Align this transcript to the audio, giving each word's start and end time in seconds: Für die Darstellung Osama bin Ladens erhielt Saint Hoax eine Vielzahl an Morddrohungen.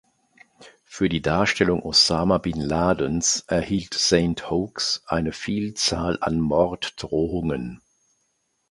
Für 0.85 1.09
die 1.09 1.21
Darstellung 1.21 1.83
Osama 1.83 2.39
bin 2.39 2.59
Ladens 2.59 3.41
erhielt 3.45 3.93
Saint 3.93 4.49
Hoax 4.49 5.03
eine 5.05 5.31
Vielzahl 5.31 6.17
an 6.21 6.39
Morddrohungen. 6.39 7.83